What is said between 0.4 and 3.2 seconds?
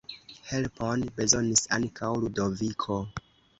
Helpon bezonis ankaŭ Ludoviko.